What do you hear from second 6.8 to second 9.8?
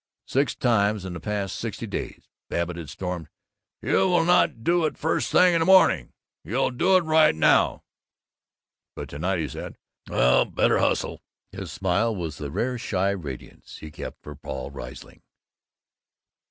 it right now!" but to night he said,